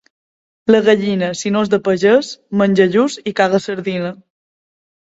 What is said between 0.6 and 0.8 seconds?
La